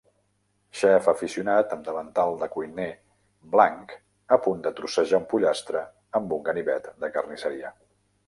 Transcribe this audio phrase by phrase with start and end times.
[0.77, 2.87] Xef aficionat amb davantal de cuiner
[3.55, 3.93] blanc
[4.37, 5.83] a punt de trossejar un pollastre
[6.21, 7.71] amb un ganivet de carnisseria.